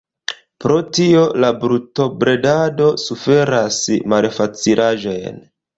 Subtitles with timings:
[0.63, 3.81] Pro tio la brutobredado suferas
[4.17, 5.43] malfacilaĵojn.